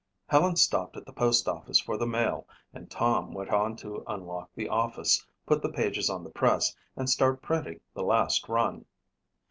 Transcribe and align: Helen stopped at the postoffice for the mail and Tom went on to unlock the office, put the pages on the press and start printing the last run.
Helen 0.29 0.55
stopped 0.55 0.97
at 0.97 1.05
the 1.05 1.13
postoffice 1.13 1.79
for 1.79 1.95
the 1.95 2.07
mail 2.07 2.47
and 2.73 2.89
Tom 2.89 3.35
went 3.35 3.51
on 3.51 3.75
to 3.75 4.03
unlock 4.07 4.49
the 4.55 4.67
office, 4.67 5.23
put 5.45 5.61
the 5.61 5.69
pages 5.71 6.09
on 6.09 6.23
the 6.23 6.31
press 6.31 6.75
and 6.95 7.07
start 7.07 7.43
printing 7.43 7.81
the 7.93 8.01
last 8.01 8.49
run. 8.49 8.85